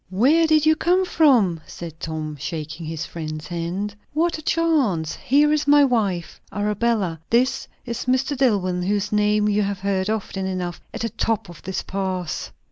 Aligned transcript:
"Where 0.09 0.47
did 0.47 0.65
you 0.65 0.75
come 0.75 1.05
from?" 1.05 1.61
said 1.67 1.99
Tom, 1.99 2.35
shaking 2.35 2.87
his 2.87 3.05
friend's 3.05 3.45
hand. 3.49 3.93
"What 4.13 4.39
a 4.39 4.41
chance! 4.41 5.15
Here 5.17 5.53
is 5.53 5.67
my 5.67 5.83
wife. 5.85 6.41
Arabella, 6.51 7.19
this 7.29 7.67
is 7.85 8.05
Mr. 8.05 8.35
Dillwyn, 8.35 8.81
whose 8.81 9.11
name 9.11 9.47
you 9.47 9.61
have 9.61 9.81
heard 9.81 10.09
often 10.09 10.47
enough. 10.47 10.81
At 10.91 11.01
the 11.01 11.09
top 11.09 11.49
of 11.49 11.61
this 11.61 11.83
pass! 11.83 12.49